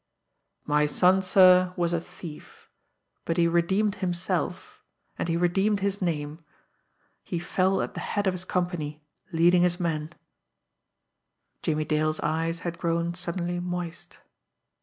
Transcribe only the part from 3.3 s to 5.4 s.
he redeemed himself, and he